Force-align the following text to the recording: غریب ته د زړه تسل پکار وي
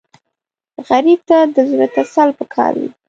غریب 0.89 1.19
ته 1.29 1.37
د 1.55 1.57
زړه 1.71 1.87
تسل 1.95 2.29
پکار 2.39 2.73
وي 2.81 2.89